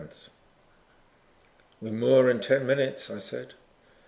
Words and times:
]"We 1.81 1.91
moor 1.91 2.27
in 2.31 2.39
ten 2.39 2.65
minutes," 2.65 3.11
I 3.11 3.19
said. 3.19 3.53